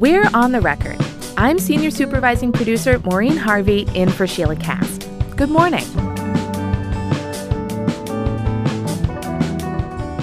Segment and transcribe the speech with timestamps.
[0.00, 0.96] We're on the record.
[1.36, 5.06] I'm Senior Supervising Producer Maureen Harvie in for Sheilah Kast.
[5.36, 5.84] Good morning.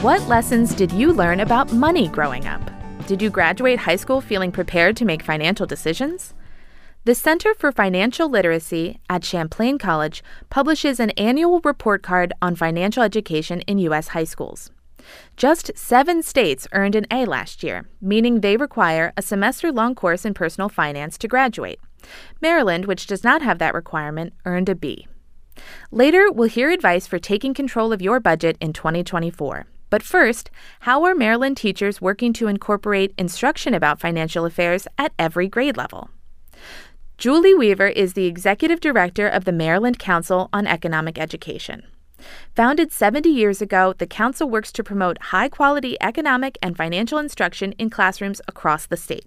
[0.01, 2.71] What lessons did you learn about money growing up?
[3.05, 6.33] Did you graduate high school feeling prepared to make financial decisions?
[7.05, 13.03] The Center for Financial Literacy at Champlain College publishes an annual report card on financial
[13.03, 14.07] education in U.S.
[14.07, 14.71] high schools.
[15.35, 20.25] Just seven states earned an A last year, meaning they require a semester long course
[20.25, 21.79] in personal finance to graduate.
[22.41, 25.07] Maryland, which does not have that requirement, earned a B.
[25.91, 29.65] Later, we'll hear advice for taking control of your budget in 2024.
[29.89, 35.47] But first, how are Maryland teachers working to incorporate instruction about financial affairs at every
[35.47, 36.09] grade level?
[37.17, 41.83] Julie Weaver is the executive director of the Maryland Council on Economic Education.
[42.55, 47.73] Founded 70 years ago, the Council works to promote high quality economic and financial instruction
[47.73, 49.25] in classrooms across the state.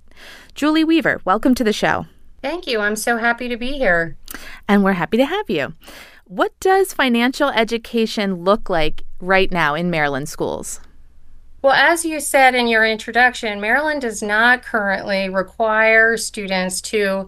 [0.55, 2.07] Julie Weaver, welcome to the show.
[2.43, 2.81] Thank you.
[2.81, 4.17] I'm so happy to be here.
[4.69, 5.75] And we're happy to have you.
[6.25, 10.81] What does financial education look like right now in Maryland schools?
[11.63, 17.27] Well, as you said in your introduction, Maryland does not currently require students to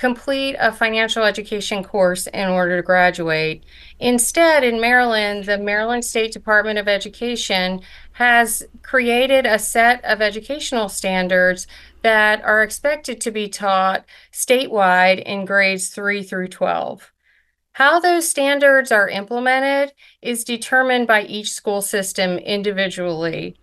[0.00, 3.62] complete a financial education course in order to graduate.
[3.98, 10.88] Instead, in Maryland, the Maryland State Department of Education has created a set of educational
[10.88, 11.66] standards
[12.00, 17.12] that are expected to be taught statewide in grades 3 through 12.
[17.72, 23.60] How those standards are implemented is determined by each school system individually.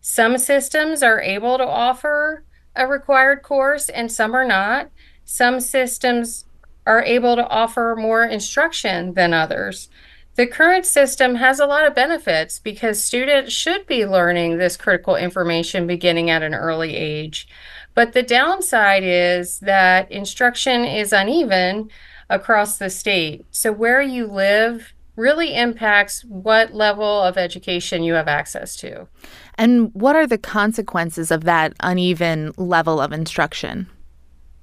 [0.00, 4.90] Some systems are able to offer a required course and some are not.
[5.26, 6.44] Some systems
[6.86, 9.90] are able to offer more instruction than others.
[10.36, 15.16] The current system has a lot of benefits because students should be learning this critical
[15.16, 17.48] information beginning at an early age.
[17.94, 21.90] But the downside is that instruction is uneven
[22.30, 23.46] across the state.
[23.50, 29.08] So, where you live really impacts what level of education you have access to.
[29.56, 33.88] And what are the consequences of that uneven level of instruction?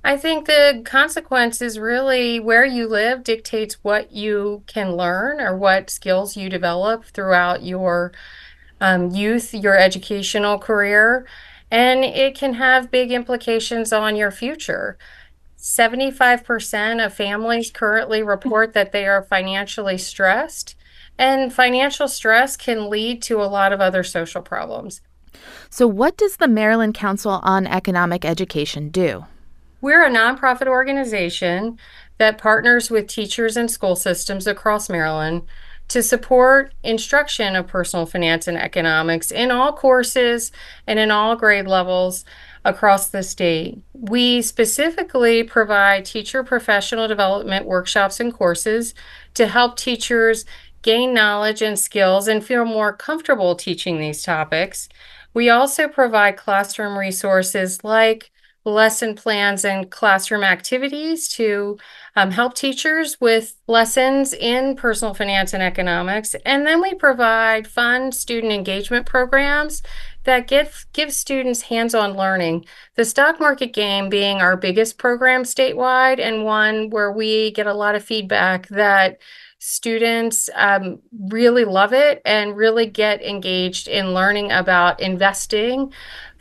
[0.05, 5.55] I think the consequence is really where you live dictates what you can learn or
[5.55, 8.11] what skills you develop throughout your
[8.81, 11.25] um, youth, your educational career,
[11.71, 14.97] and it can have big implications on your future.
[15.57, 20.75] 75% of families currently report that they are financially stressed,
[21.17, 24.99] and financial stress can lead to a lot of other social problems.
[25.69, 29.25] So, what does the Maryland Council on Economic Education do?
[29.83, 31.77] We're a nonprofit organization
[32.17, 35.41] that partners with teachers and school systems across Maryland
[35.89, 40.53] to support instruction of personal finance and economics in all courses
[40.87, 42.23] and in all grade levels
[42.63, 43.83] across the state.
[43.91, 48.93] We specifically provide teacher professional development workshops and courses
[49.33, 50.45] to help teachers
[50.81, 54.87] gain knowledge and skills and feel more comfortable teaching these topics.
[55.33, 58.31] We also provide classroom resources like
[58.65, 61.77] lesson plans and classroom activities to
[62.15, 66.35] um, help teachers with lessons in personal finance and economics.
[66.45, 69.81] And then we provide fun student engagement programs
[70.23, 72.65] that give, give students hands on learning.
[72.95, 77.73] The stock market game being our biggest program statewide, and one where we get a
[77.73, 79.19] lot of feedback that
[79.59, 85.91] students um, really love it and really get engaged in learning about investing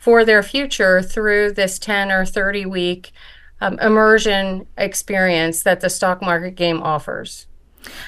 [0.03, 3.13] for their future through this 10 or 30 week
[3.61, 7.47] um, immersion experience that the stock market game offers.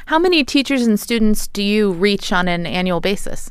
[0.07, 3.49] How many teachers and students do you reach on an annual basis?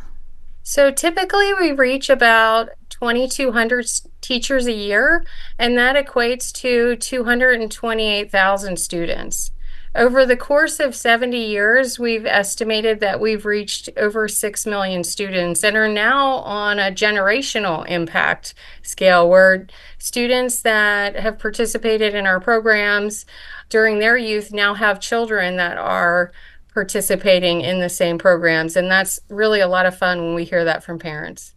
[0.63, 3.87] So typically we reach about 2,200
[4.21, 5.25] teachers a year,
[5.59, 9.53] and that equates to 228,000 students.
[9.97, 15.63] Over the course of 70 years, we've estimated that we've reached over 6 million students
[15.63, 19.69] and are now on a generational impact scale where
[19.99, 23.25] students that have participated in our programs
[23.69, 26.33] during their youth now have children that are
[26.73, 28.75] participating in the same programs.
[28.75, 31.55] And that's really a lot of fun when we hear that from parents.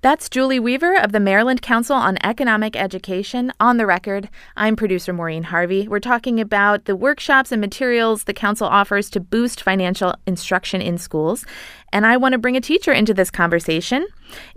[0.00, 3.52] That's Julie Weaver of the Maryland Council on Economic Education.
[3.60, 5.86] On the record, I'm producer Maureen Harvie.
[5.86, 10.98] We're talking about the workshops and materials the Council offers to boost financial instruction in
[10.98, 11.44] schools.
[11.92, 14.06] And I want to bring a teacher into this conversation.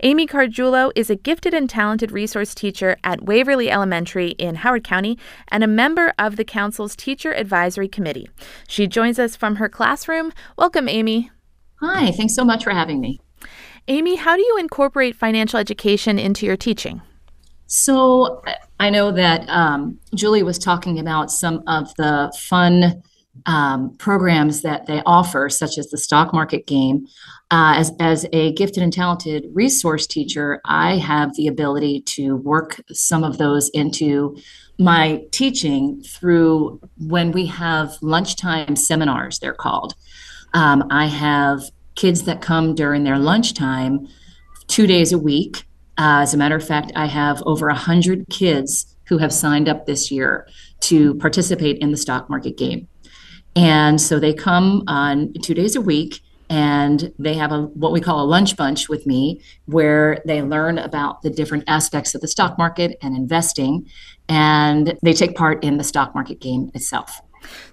[0.02, 5.18] Amy Cargiulo is a gifted and talented resource teacher at Waverly Elementary in Howard County
[5.48, 8.28] and a member of the Council's Teacher Advisory Committee.
[8.66, 10.32] She joins us from her classroom.
[10.56, 11.30] Welcome, Amy.
[11.82, 13.20] Hi, thanks so much for having me.
[13.88, 17.00] Amy, how do you incorporate financial education into your teaching?
[17.66, 18.42] So
[18.80, 23.02] I know that um, Julie was talking about some of the fun
[23.44, 27.06] um, programs that they offer, such as the stock market game.
[27.50, 32.80] Uh, as, as a gifted and talented resource teacher, I have the ability to work
[32.92, 34.36] some of those into
[34.78, 39.94] my teaching through when we have lunchtime seminars, they're called.
[40.54, 41.62] Um, I have
[41.96, 44.06] kids that come during their lunchtime
[44.68, 45.64] two days a week.
[45.98, 49.86] Uh, as a matter of fact, I have over 100 kids who have signed up
[49.86, 50.46] this year
[50.80, 52.88] to participate in the stock market game.
[53.54, 58.00] And so they come on two days a week and they have a what we
[58.00, 62.28] call a lunch bunch with me where they learn about the different aspects of the
[62.28, 63.88] stock market and investing
[64.28, 67.20] and they take part in the stock market game itself.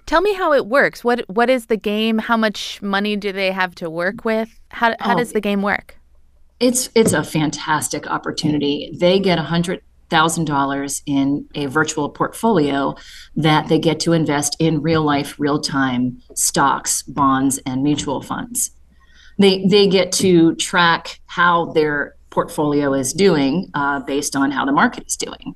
[0.06, 1.04] Tell me how it works.
[1.04, 2.18] What what is the game?
[2.18, 4.60] How much money do they have to work with?
[4.70, 5.96] How how oh, does the game work?
[6.60, 8.90] It's it's a fantastic opportunity.
[8.98, 12.94] They get a hundred thousand dollars in a virtual portfolio
[13.36, 18.70] that they get to invest in real life, real time stocks, bonds, and mutual funds.
[19.38, 24.72] They they get to track how their portfolio is doing uh, based on how the
[24.72, 25.54] market is doing.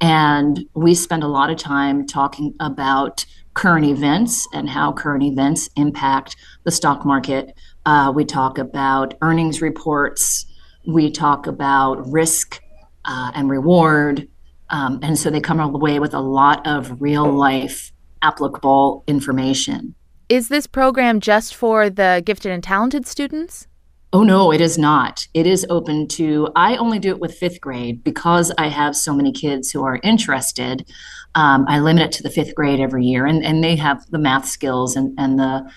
[0.00, 3.24] And we spend a lot of time talking about
[3.58, 7.52] current events and how current events impact the stock market.
[7.86, 10.46] Uh, we talk about earnings reports.
[10.86, 12.62] We talk about risk
[13.04, 14.28] uh, and reward.
[14.70, 17.90] Um, and so they come away with a lot of real life
[18.22, 19.96] applicable information.
[20.28, 23.66] Is this program just for the gifted and talented students?
[24.12, 25.26] Oh, no, it is not.
[25.34, 29.12] It is open to, I only do it with fifth grade because I have so
[29.12, 30.88] many kids who are interested.
[31.34, 34.18] Um, I limit it to the fifth grade every year, and, and they have the
[34.18, 35.70] math skills and, and the,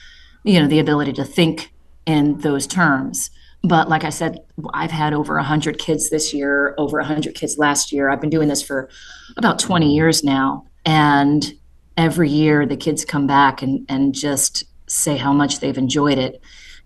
[0.44, 1.72] you know, the ability to think
[2.06, 3.30] in those terms.
[3.64, 4.40] But like I said,
[4.74, 8.10] I've had over 100 kids this year, over 100 kids last year.
[8.10, 8.90] I've been doing this for
[9.38, 10.66] about 20 years now.
[10.84, 11.54] And
[11.96, 16.42] every year the kids come back and, and just say how much they've enjoyed it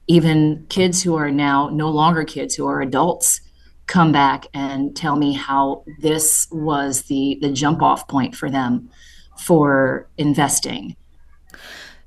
[0.07, 3.41] even kids who are now no longer kids who are adults
[3.87, 8.89] come back and tell me how this was the the jump off point for them
[9.37, 10.95] for investing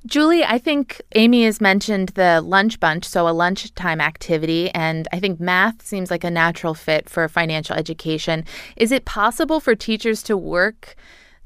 [0.07, 5.19] Julie, I think Amy has mentioned the lunch bunch, so a lunchtime activity, and I
[5.19, 8.45] think math seems like a natural fit for financial education.
[8.77, 10.95] Is it possible for teachers to work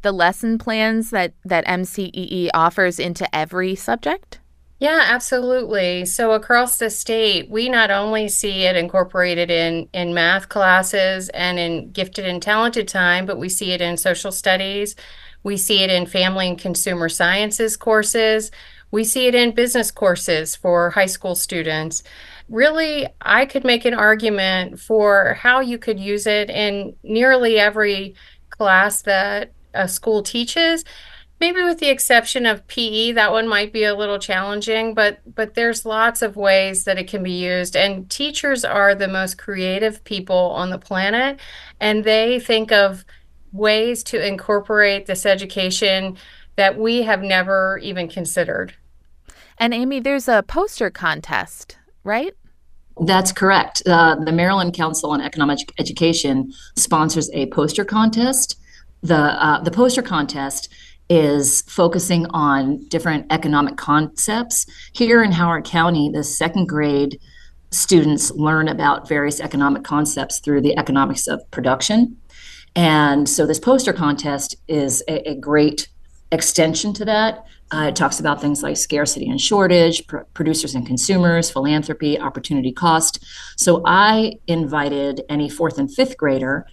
[0.02, 4.38] the lesson plans that, that MCEE offers into every subject?
[4.82, 6.05] Yeah, absolutely.
[6.06, 11.56] So across the state, we not only see it incorporated in in math classes and
[11.56, 14.96] in gifted and talented time, but we see it in social studies.
[15.44, 18.50] We see it in family and consumer sciences courses.
[18.90, 22.02] We see it in business courses for high school students.
[22.49, 28.17] Really, I could make an argument for how you could use it in nearly every
[28.50, 30.85] class that a school teaches
[31.42, 35.54] maybe with the exception of PE, that one might be a little challenging, but but
[35.54, 37.74] there's lots of ways that it can be used.
[37.74, 41.40] And teachers are the most creative people on the planet,
[41.80, 43.04] and they think of
[43.52, 46.16] ways to incorporate this education
[46.54, 48.74] that we have never even considered.
[49.58, 52.34] And Amy, there's a poster contest, right?
[53.00, 53.82] That's correct.
[53.84, 58.60] Uh, the Maryland Council on Economic Education sponsors a poster contest.
[59.02, 60.68] The uh, the poster contest
[61.12, 64.64] is focusing on different economic concepts.
[64.95, 67.21] Here in Howard County, the second grade
[67.71, 72.16] students learn about various economic concepts through the economics of production.
[72.75, 75.90] And so this poster contest is a, a great
[76.31, 77.45] extension to that.
[77.71, 82.73] Uh, it talks about things like scarcity and shortage, pr- producers and consumers, philanthropy, opportunity
[82.73, 83.23] cost.
[83.59, 86.66] So I invited any fourth and fifth grader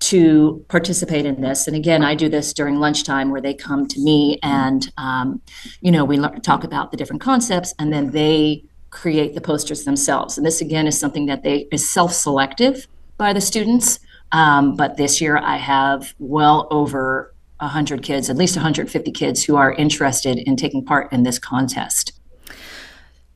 [0.00, 1.66] to participate in this.
[1.66, 5.42] And again, I do this during lunchtime where they come to me and, um,
[5.82, 10.36] you know, we talk about the different concepts and then they create the posters themselves.
[10.36, 12.88] And this again is something that they is self-selective
[13.18, 14.00] by the students.
[14.32, 19.56] Um, but this year I have well over 100 kids, at least 150 kids who
[19.56, 22.18] are interested in taking part in this contest.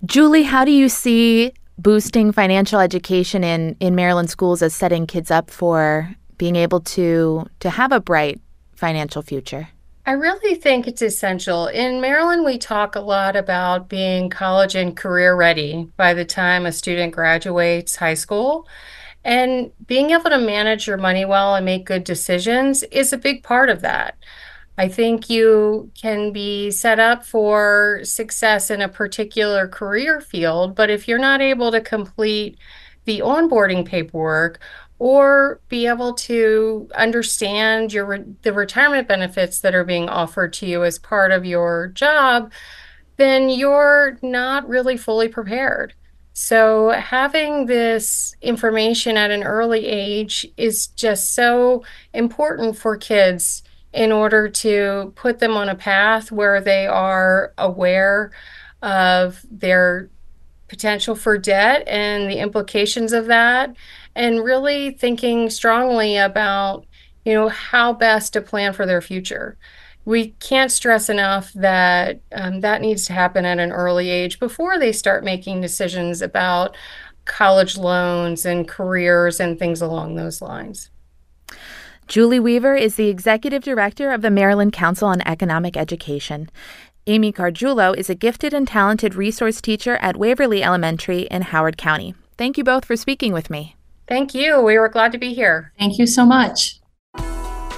[0.06, 5.30] Julie, how do you see boosting financial education in, in Maryland schools as setting kids
[5.30, 8.40] up for being able to to have a bright
[8.74, 9.68] financial future?
[10.06, 11.66] I really think it's essential.
[11.68, 16.66] In Maryland, we talk a lot about being college and career ready by the time
[16.66, 18.68] a student graduates high school.
[19.24, 23.42] And being able to manage your money well and make good decisions is a big
[23.42, 24.18] part of that.
[24.76, 30.90] I think you can be set up for success in a particular career field, but
[30.90, 32.58] if you're not able to complete
[33.04, 34.60] the onboarding paperwork
[34.98, 40.84] or be able to understand your the retirement benefits that are being offered to you
[40.84, 42.52] as part of your job,
[43.16, 45.94] then you're not really fully prepared.
[46.36, 54.10] So, having this information at an early age is just so important for kids in
[54.10, 58.32] order to put them on a path where they are aware
[58.82, 60.10] of their
[60.68, 63.74] potential for debt and the implications of that,
[64.14, 66.86] and really thinking strongly about,
[67.24, 69.56] you know, how best to plan for their future
[70.04, 74.78] we can't stress enough that um, that needs to happen at an early age before
[74.78, 76.76] they start making decisions about
[77.24, 80.90] college loans and careers and things along those lines.
[82.06, 86.50] Julie Weaver is the executive director of the Maryland Council on Economic Education.
[87.06, 92.14] Amy Cargiulo is a gifted and talented resource teacher at Waverly Elementary in Howard County.
[92.38, 93.76] Thank you both for speaking with me.
[94.08, 94.62] Thank you.
[94.62, 95.72] We were glad to be here.
[95.78, 96.80] Thank you so much.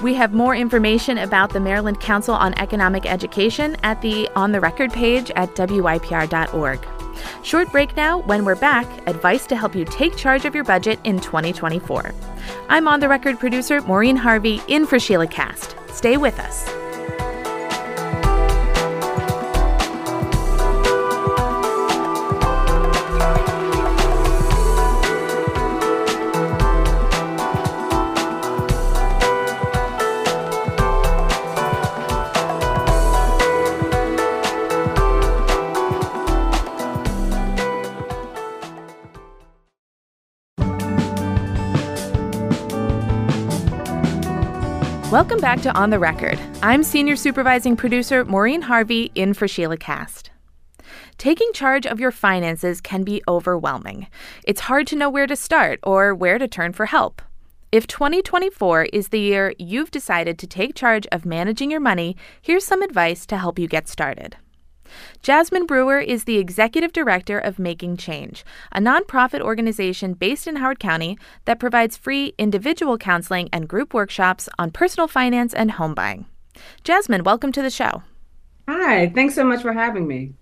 [0.01, 4.61] We have more information about the Maryland Council on Economic Education at the On the
[4.61, 6.87] Record page at WYPR.org.
[7.43, 8.19] Short break now.
[8.19, 12.13] When we're back, advice to help you take charge of your budget in 2024.
[12.69, 15.75] I'm On the Record producer Maureen Harvie in for Sheilah Kast.
[15.89, 16.86] Stay with us.
[45.37, 46.39] Welcome back to On the Record.
[46.63, 50.31] I'm Senior Supervising Producer Maureen Harvie in for Sheilah Kast.
[51.19, 54.07] Taking charge of your finances can be overwhelming.
[54.45, 57.21] It's hard to know where to start or where to turn for help.
[57.71, 62.65] If 2024 is the year you've decided to take charge of managing your money, here's
[62.65, 64.37] some advice to help you get started.
[65.21, 70.79] Jasmine Brewer is the executive director of Making Change, a nonprofit organization based in Howard
[70.79, 76.25] County that provides free individual counseling and group workshops on personal finance and home buying.
[76.83, 78.03] Jasmine, welcome to the show.
[78.67, 80.33] Hi, thanks so much for having me.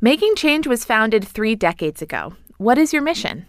[0.00, 2.34] Making Change was founded three decades ago.
[2.58, 3.46] What is your mission?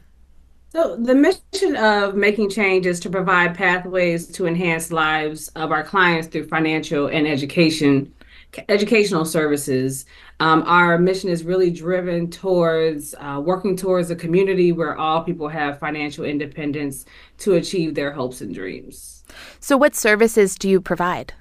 [0.72, 5.84] So, the mission of Making Change is to provide pathways to enhance lives of our
[5.84, 8.14] clients through financial and education
[8.68, 10.06] educational services.
[10.40, 15.48] Um, our mission is really driven towards uh, working towards a community where all people
[15.48, 17.06] have financial independence
[17.40, 19.24] to achieve their hopes and dreams.
[19.60, 21.34] So, what services do you provide?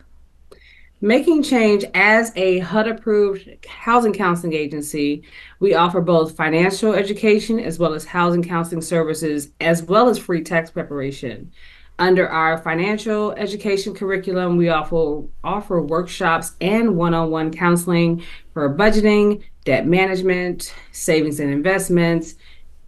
[1.01, 5.23] Making Change as a HUD approved housing counseling agency,
[5.61, 10.43] we offer both financial education as well as housing counseling services, as well as free
[10.43, 11.53] tax preparation.
[11.99, 18.73] Under our financial education curriculum, we offer, offer workshops and one on one counseling for
[18.73, 22.37] budgeting, debt management, savings and investments,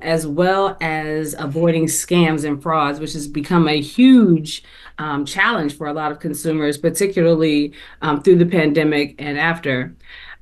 [0.00, 4.62] as well as avoiding scams and frauds, which has become a huge
[4.98, 9.94] um, challenge for a lot of consumers, particularly um, through the pandemic and after.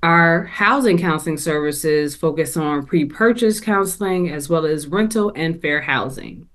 [0.02, 5.80] Our housing counseling services focus on pre purchase counseling as well as rental and fair
[5.80, 6.47] housing.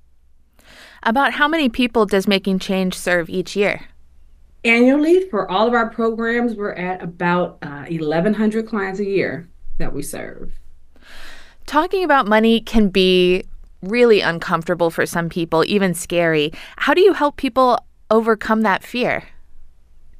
[1.05, 3.81] About how many people does Making Change serve each year?
[4.63, 9.93] Annually, for all of our programs, we're at about uh, 1,100 clients a year that
[9.93, 10.53] we serve.
[11.65, 13.43] Talking about money can be
[13.81, 16.53] really uncomfortable for some people, even scary.
[16.77, 17.79] How do you help people
[18.10, 19.24] overcome that fear?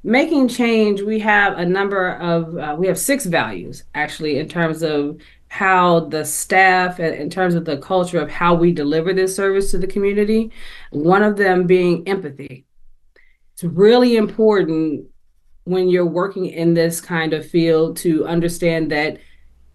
[0.02, 4.82] Making change, we have a number of, uh, we have six values actually in terms
[4.82, 5.18] of
[5.54, 9.78] how the staff, in terms of the culture of how we deliver this service to
[9.78, 10.50] the community,
[10.90, 12.66] one of them being empathy.
[13.52, 15.06] It's really important
[15.62, 19.18] when you're working in this kind of field to understand that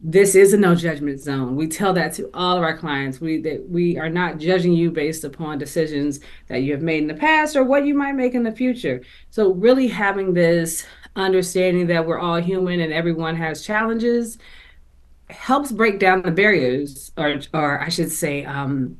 [0.01, 1.55] this is a no judgment zone.
[1.55, 3.21] We tell that to all of our clients.
[3.21, 7.07] We that we are not judging you based upon decisions that you have made in
[7.07, 9.01] the past or what you might make in the future.
[9.29, 14.37] So really having this understanding that we're all human and everyone has challenges
[15.29, 18.97] helps break down the barriers, or or I should say, um,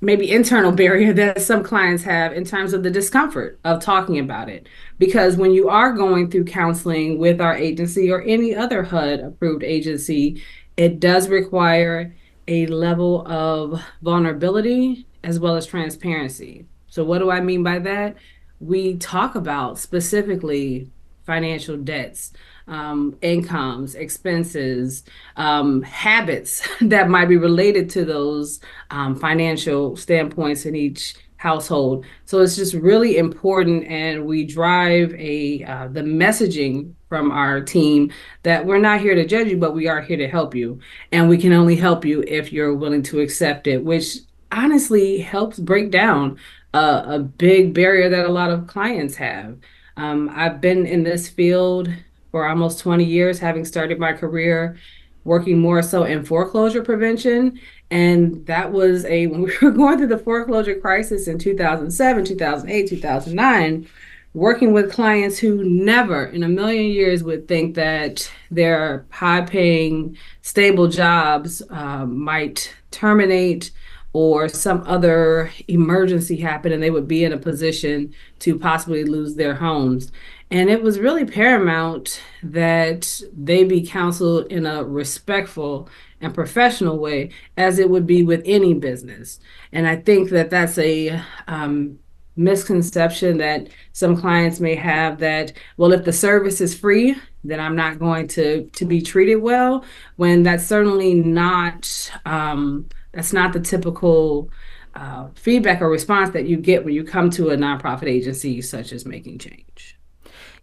[0.00, 4.48] maybe internal barrier that some clients have in terms of the discomfort of talking about
[4.48, 4.68] it.
[4.98, 9.62] Because when you are going through counseling with our agency or any other HUD approved
[9.62, 10.42] agency,
[10.76, 12.14] it does require
[12.48, 16.66] a level of vulnerability as well as transparency.
[16.88, 18.16] So, what do I mean by that?
[18.60, 20.90] We talk about specifically
[21.26, 22.32] financial debts
[22.66, 25.04] um, incomes, expenses,
[25.36, 32.06] um, habits that might be related to those um, financial standpoints in each household.
[32.24, 38.10] So it's just really important, and we drive a uh, the messaging from our team
[38.44, 40.80] that we're not here to judge you, but we are here to help you,
[41.12, 45.58] and we can only help you if you're willing to accept it, which honestly helps
[45.58, 46.38] break down
[46.72, 49.58] a, a big barrier that a lot of clients have.
[49.96, 51.88] Um, I've been in this field
[52.34, 54.76] for almost 20 years, having started my career
[55.22, 57.60] working more so in foreclosure prevention.
[57.92, 62.88] And that was a, when we were going through the foreclosure crisis in 2007, 2008,
[62.88, 63.88] 2009,
[64.32, 70.18] working with clients who never in a million years would think that their high paying,
[70.42, 73.70] stable jobs uh, might terminate
[74.12, 79.36] or some other emergency happen and they would be in a position to possibly lose
[79.36, 80.10] their homes.
[80.50, 85.88] And it was really paramount that they be counseled in a respectful
[86.20, 89.40] and professional way, as it would be with any business.
[89.72, 91.98] And I think that that's a um,
[92.36, 97.76] misconception that some clients may have that well if the service is free then i'm
[97.76, 99.84] not going to to be treated well
[100.16, 104.50] when that's certainly not um, that's not the typical
[104.96, 108.92] uh, feedback or response that you get when you come to a nonprofit agency such
[108.92, 109.93] as making change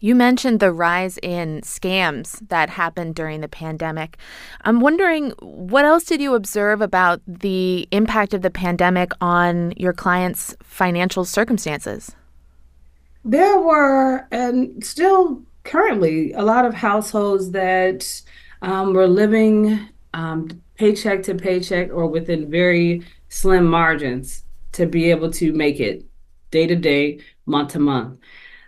[0.01, 4.17] you mentioned the rise in scams that happened during the pandemic.
[4.61, 9.93] I'm wondering what else did you observe about the impact of the pandemic on your
[9.93, 12.15] clients' financial circumstances?
[13.23, 18.21] There were, and still currently, a lot of households that
[18.63, 25.29] um, were living um, paycheck to paycheck or within very slim margins to be able
[25.33, 26.03] to make it
[26.49, 28.17] day to day, month to month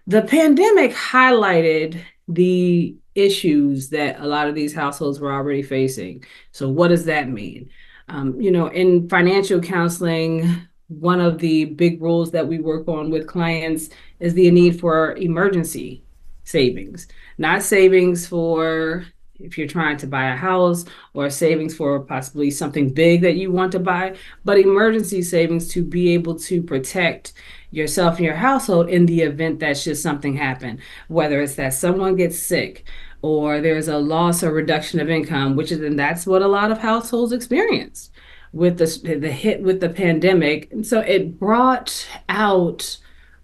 [0.08, 6.24] the pandemic highlighted the issues that a lot of these households were already facing.
[6.52, 7.70] So, what does that mean?
[8.10, 13.10] Um, you know, in financial counseling, one of the big rules that we work on
[13.10, 16.04] with clients is the need for emergency
[16.44, 17.08] savings,
[17.38, 19.06] not savings for
[19.40, 23.52] if you're trying to buy a house or savings for possibly something big that you
[23.52, 27.34] want to buy, but emergency savings to be able to protect
[27.74, 32.16] yourself and your household in the event that should something happen, whether it's that someone
[32.16, 32.86] gets sick
[33.24, 36.72] or there's a loss or reduction of income, which is and that's what a lot
[36.72, 38.12] of households experience
[38.52, 40.72] with the the hit with the pandemic.
[40.72, 42.98] And so it brought out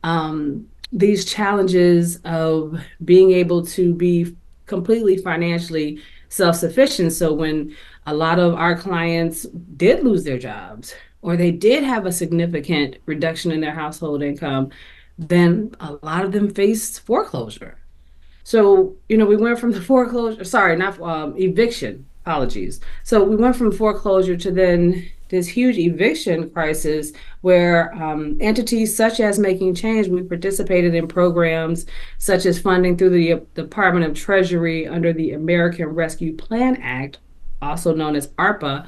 [0.03, 4.35] um, these challenges of being able to be
[4.67, 7.11] completely financially self-sufficient.
[7.13, 9.43] So when a lot of our clients
[9.75, 14.69] did lose their jobs or they did have a significant reduction in their household income,
[15.17, 17.77] then a lot of them faced foreclosure.
[18.43, 22.79] So, you know, we went from the foreclosure, sorry, not um, eviction, apologies.
[23.03, 29.19] So we went from foreclosure to then this huge eviction crisis where um, entities such
[29.19, 31.85] as Making Change, we participated in programs
[32.17, 37.19] such as funding through the Department of Treasury under the American Rescue Plan Act,
[37.61, 38.87] also known as ARPA,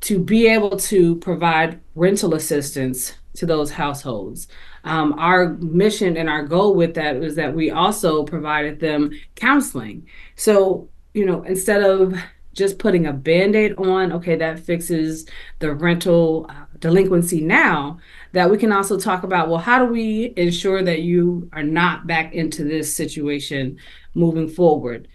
[0.00, 4.48] to be able to provide rental assistance to those households.
[4.84, 10.06] Um, our mission and our goal with that is that we also provided them counseling.
[10.36, 12.14] So, you know, instead of
[12.52, 15.26] just putting a band aid on, okay, that fixes
[15.60, 17.98] the rental uh, delinquency now,
[18.32, 22.06] that we can also talk about, well, how do we ensure that you are not
[22.06, 23.78] back into this situation
[24.14, 25.06] moving forward?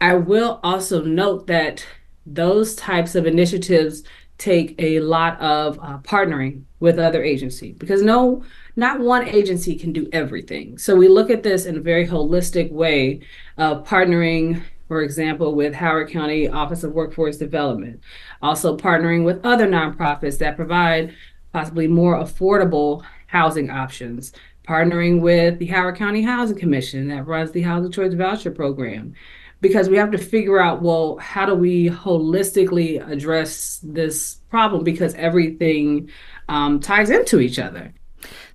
[0.00, 1.84] I will also note that
[2.24, 4.02] those types of initiatives
[4.38, 8.44] take a lot of uh, partnering with other agencies because no
[8.78, 10.76] not one agency can do everything.
[10.76, 13.20] So we look at this in a very holistic way
[13.56, 18.00] of partnering for example with howard county office of workforce development
[18.42, 21.14] also partnering with other nonprofits that provide
[21.52, 24.32] possibly more affordable housing options
[24.68, 29.14] partnering with the howard county housing commission that runs the housing choice voucher program
[29.60, 35.14] because we have to figure out well how do we holistically address this problem because
[35.14, 36.10] everything
[36.48, 37.92] um, ties into each other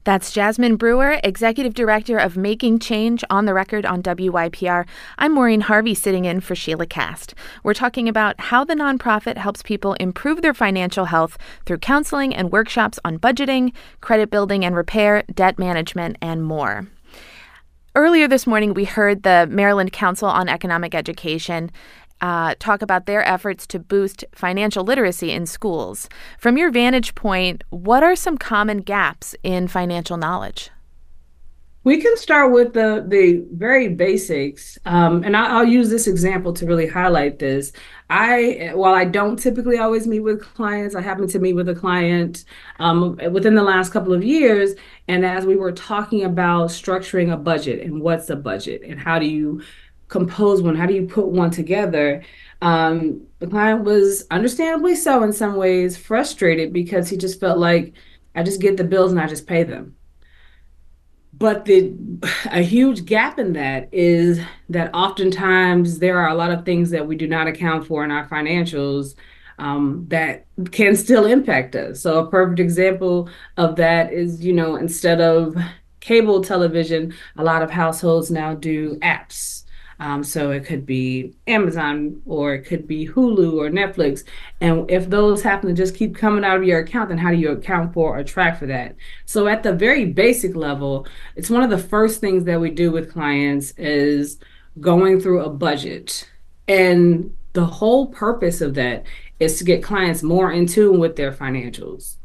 [0.04, 4.88] that's Jasmine Brewer, Executive Director of Making Change on the Record on WYPR.
[5.20, 7.36] I'm Maureen Harvie sitting in for Sheilah Kast.
[7.64, 11.38] We're talking about how the nonprofit helps people improve their financial health
[11.68, 16.88] through counseling and workshops on budgeting, credit building and repair, debt management, and more.
[17.94, 21.70] Earlier this morning, we heard the Maryland Council on Economic Education
[22.22, 26.08] uh, talk about their efforts to boost financial literacy in schools.
[26.40, 30.70] From your vantage point, what are some common gaps in financial knowledge?
[31.84, 36.54] We can start with the the very basics, um, and I, will use this example
[36.54, 37.72] to really highlight this.
[38.08, 41.74] I, while I don't typically always meet with clients, I happen to meet with a
[41.74, 42.46] client
[42.78, 44.76] um, within the last couple of years,
[45.08, 49.18] and as we were talking about structuring a budget and what's a budget and how
[49.18, 49.64] do you
[50.08, 52.22] compose one, how do you put one together,
[52.62, 57.94] um, the client was understandably so in some ways frustrated because he just felt like
[58.36, 59.96] I just get the bills and I just pay them
[61.42, 61.94] but the
[62.52, 67.08] a huge gap in that is that oftentimes there are a lot of things that
[67.08, 69.16] we do not account for in our financials
[69.60, 72.02] um, that can still impact us.
[72.02, 75.58] So a perfect example of that is, you know, instead of
[76.00, 79.64] cable television, a lot of households now do apps
[80.02, 84.24] um, so it could be Amazon or it could be Hulu or Netflix.
[84.60, 87.38] And if those happen to just keep coming out of your account, then how do
[87.38, 88.96] you account for or track for that?
[89.26, 92.92] So at the very basic level, it's one of the first things that we do
[92.92, 94.40] with clients is
[94.80, 96.28] going through a budget.
[96.68, 99.06] And the whole purpose of that
[99.40, 102.16] is to get clients more in tune with their financials.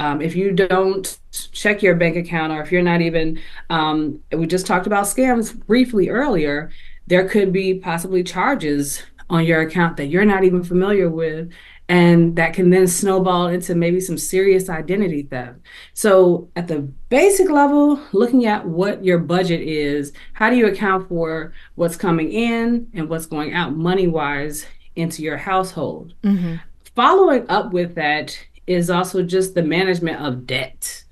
[0.00, 1.18] Um, if you don't
[1.52, 5.54] check your bank account, or if you're not even, um, we just talked about scams
[5.66, 6.70] briefly earlier,
[7.08, 11.50] there could be possibly charges on your account that you're not even familiar with
[11.88, 15.58] and that can then snowball into maybe some serious identity theft.
[15.94, 21.08] So, at the basic level, looking at what your budget is, how do you account
[21.08, 24.66] for what's coming in and what's going out money wise
[24.96, 26.12] into your household?
[26.22, 26.56] Mm-hmm.
[26.94, 31.04] Following up with that is also just the management of debt.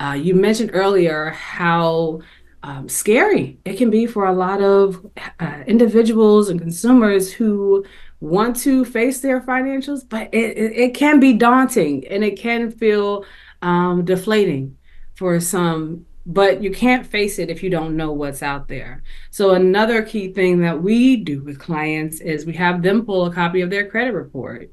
[0.00, 2.22] Uh, you mentioned earlier how
[2.64, 5.04] um, scary it can be for a lot of
[5.40, 7.84] uh, individuals and consumers who
[8.22, 13.24] want to face their financials, but it, it, can be daunting and it can feel
[13.62, 14.78] um, deflating
[15.16, 16.06] for some.
[16.24, 19.02] But you can't face it if you don't know what's out there.
[19.32, 23.34] So, another key thing that we do with clients is we have them pull a
[23.34, 24.70] copy of their credit report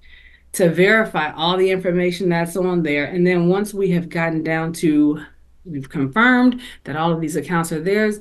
[0.52, 3.06] to verify all the information that's on there.
[3.06, 5.26] And then once we have gotten down to
[5.70, 8.20] we've confirmed that all of these accounts are theirs,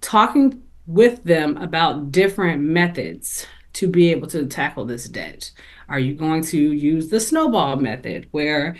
[0.00, 5.50] talking with them about different methods to be able to tackle this debt.
[5.88, 8.76] Are you going to use the snowball method where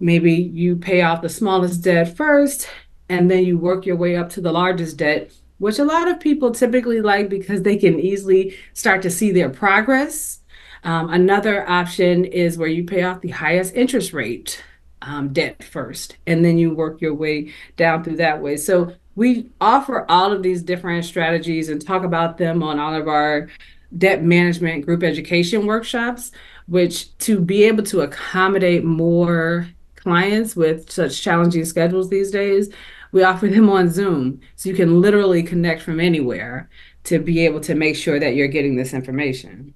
[0.00, 2.68] maybe you pay off the smallest debt first
[3.08, 6.20] and then you work your way up to the largest debt, which a lot of
[6.20, 10.40] people typically like because they can easily start to see their progress.
[10.82, 14.62] Um, another option is where you pay off the highest interest rate
[15.04, 18.56] um, debt first, and then you work your way down through that way.
[18.56, 23.06] So we offer all of these different strategies and talk about them on all of
[23.06, 23.48] our
[23.96, 26.32] debt management group education workshops,
[26.66, 32.70] which to be able to accommodate more clients with such challenging schedules these days,
[33.12, 34.40] we offer them on Zoom.
[34.56, 36.68] So you can literally connect from anywhere
[37.04, 39.73] to be able to make sure that you're getting this information.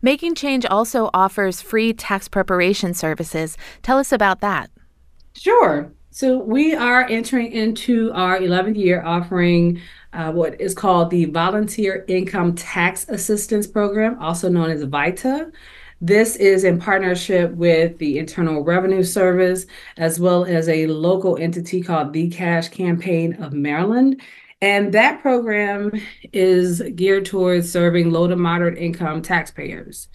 [0.00, 3.56] Making Change also offers free tax preparation services.
[3.82, 4.70] Tell us about that.
[5.34, 5.92] Sure.
[6.10, 9.80] So we are entering into our 11th year offering
[10.12, 15.52] uh, what is called the Volunteer Income Tax Assistance Program, also known as VITA.
[16.00, 21.82] This is in partnership with the Internal Revenue Service, as well as a local entity
[21.82, 24.20] called the Cash Campaign of Maryland.
[24.60, 25.92] And that program
[26.32, 30.08] is geared towards serving low to moderate income taxpayers.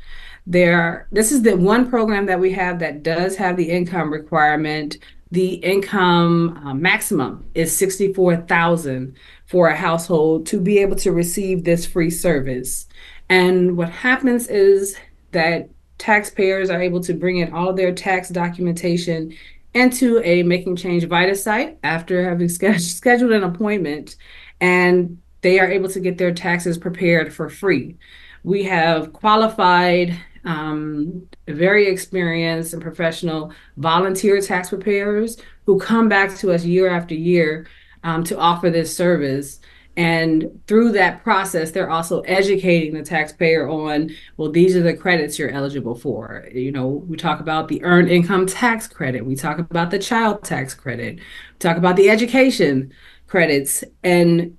[0.46, 4.98] There, this is the one program that we have that does have the income requirement.
[5.32, 11.86] The income uh, maximum is 64,000 for a household to be able to receive this
[11.86, 12.88] free service.
[13.30, 14.98] And what happens is
[15.32, 19.34] that taxpayers are able to bring in all their tax documentation
[19.74, 24.16] into a Making Change Vita site after having scheduled an appointment,
[24.62, 27.98] and they are able to get their taxes prepared for free.
[28.44, 36.52] We have qualified, um, very experienced, and professional volunteer tax preparers who come back to
[36.52, 37.68] us year after year
[38.04, 39.60] um, to offer this service.
[39.96, 45.38] And through that process, they're also educating the taxpayer on, well, these are the credits
[45.38, 46.48] you're eligible for.
[46.52, 50.44] You know, we talk about the earned income tax credit, we talk about the child
[50.44, 52.92] tax credit, we talk about the education
[53.28, 54.58] credits, and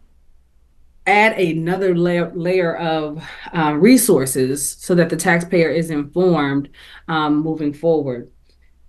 [1.06, 6.68] add another layer, layer of uh, resources so that the taxpayer is informed
[7.08, 8.30] um, moving forward.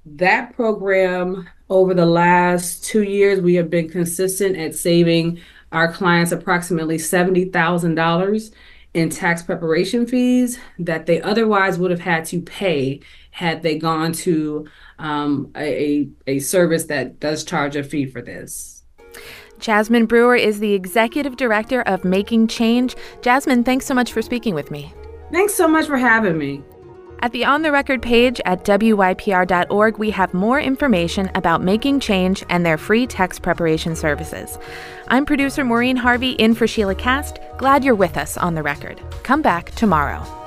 [0.06, 6.32] That program, over the last two years, we have been consistent at saving our clients
[6.32, 8.51] approximately $70,000
[8.93, 13.01] in tax preparation fees that they otherwise would have had to pay
[13.32, 14.65] had they gone to
[14.99, 18.84] um, a, a service that does charge a fee for this.
[19.60, 22.95] Jasmine Brewer is the executive director of Making Change.
[23.21, 24.93] Jasmine, thanks so much for speaking with me.
[25.32, 26.63] Thanks so much for having me.
[27.21, 32.43] At the On the Record page at WYPR.org, we have more information about Making Change
[32.49, 34.58] and their free text preparation services.
[35.08, 37.39] I'm producer Maureen Harvie in for Sheilah Kast.
[37.58, 39.01] Glad you're with us on the record.
[39.23, 40.45] Come back tomorrow.